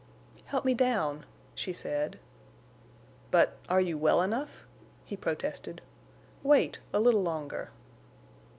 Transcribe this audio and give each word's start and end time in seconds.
"Help 0.45 0.65
me 0.65 0.73
down," 0.73 1.27
she 1.53 1.71
said. 1.73 2.17
"But—are 3.29 3.79
you 3.81 3.99
well 3.99 4.23
enough?" 4.23 4.65
he 5.05 5.15
protested. 5.15 5.79
"Wait—a 6.41 6.99
little 6.99 7.21
longer." 7.21 7.69